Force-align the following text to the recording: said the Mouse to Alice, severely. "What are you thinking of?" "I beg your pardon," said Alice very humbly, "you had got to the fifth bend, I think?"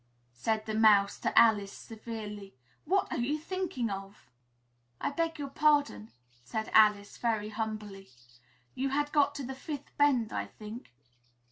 said 0.33 0.65
the 0.65 0.73
Mouse 0.73 1.19
to 1.19 1.37
Alice, 1.39 1.71
severely. 1.71 2.55
"What 2.85 3.07
are 3.11 3.19
you 3.19 3.37
thinking 3.37 3.91
of?" 3.91 4.31
"I 4.99 5.11
beg 5.11 5.37
your 5.37 5.51
pardon," 5.51 6.09
said 6.43 6.71
Alice 6.73 7.17
very 7.19 7.49
humbly, 7.49 8.09
"you 8.73 8.89
had 8.89 9.11
got 9.11 9.35
to 9.35 9.43
the 9.43 9.53
fifth 9.53 9.95
bend, 9.99 10.33
I 10.33 10.47
think?" 10.47 10.91